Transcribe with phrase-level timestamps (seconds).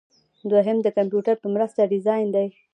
[0.49, 2.47] دوهم د کمپیوټر په مرسته ډیزاین دی.